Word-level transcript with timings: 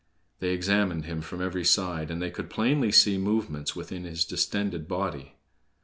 They 0.39 0.49
examined 0.49 1.05
him 1.05 1.21
from 1.21 1.43
every 1.43 1.63
side, 1.63 2.09
and 2.09 2.19
they 2.19 2.31
could 2.31 2.49
plainly 2.49 2.91
see 2.91 3.19
movements 3.19 3.75
within 3.75 4.03
his 4.03 4.25
distended 4.25 4.87
body. 4.87 5.35